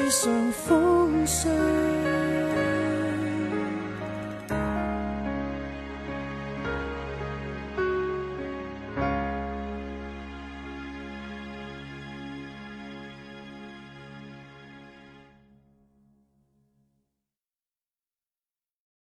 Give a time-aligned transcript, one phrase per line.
[0.10, 1.52] 上风霜。